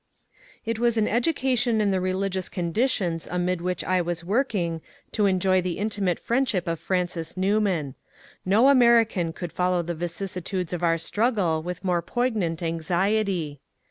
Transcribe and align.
It 0.65 0.79
was 0.79 0.97
an 0.97 1.07
education 1.07 1.79
in 1.79 1.91
the 1.91 2.01
religious 2.01 2.49
conditions 2.49 3.27
amid 3.29 3.61
which 3.61 3.83
I 3.83 4.01
was 4.01 4.23
working 4.23 4.81
to 5.11 5.27
enjoy 5.27 5.61
the 5.61 5.77
intimate 5.77 6.17
friendship 6.19 6.67
of 6.67 6.79
Francis 6.79 7.37
Newman. 7.37 7.93
No 8.43 8.69
American 8.69 9.31
could 9.31 9.51
follow 9.51 9.83
the 9.83 9.93
vicissitudes 9.93 10.73
of 10.73 10.81
our 10.81 10.97
struggle 10.97 11.61
with 11.61 11.83
more 11.83 12.01
poignant 12.01 12.63
anxiety. 12.63 13.59